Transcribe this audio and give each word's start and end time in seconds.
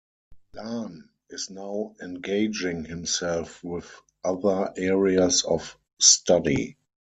Lahn 0.55 1.09
is 1.29 1.51
now 1.51 1.93
engaging 2.01 2.85
himself 2.85 3.63
with 3.63 3.85
other 4.23 4.73
areas 4.75 5.43
of 5.43 5.77
study. 5.99 6.75